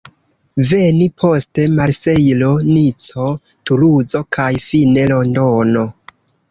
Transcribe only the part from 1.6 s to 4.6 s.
Marsejlo, Nico, Tuluzo kaj